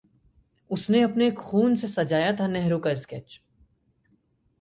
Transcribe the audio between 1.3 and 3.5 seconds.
खून से सजाया था नेहरू का स्केच